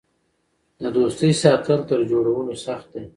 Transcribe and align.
د 0.81 0.83
دوستۍ 0.97 1.31
ساتل 1.43 1.79
تر 1.89 1.99
جوړولو 2.11 2.53
سخت 2.65 2.87
دي. 2.93 3.03